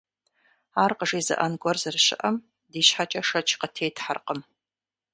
[0.83, 2.35] Ар къажезыӀэн гуэр зэрыщыӀэм
[2.71, 4.41] ди щхьэкӀэ шэч къытетхьэркъым.